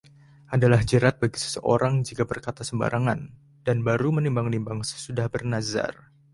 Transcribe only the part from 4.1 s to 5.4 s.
menimbang-nimbang sesudah